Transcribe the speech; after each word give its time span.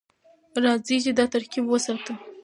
راځئ 0.63 0.97
چې 1.05 1.11
دا 1.19 1.25
ترکیب 1.33 1.63
وساتو. 1.67 2.13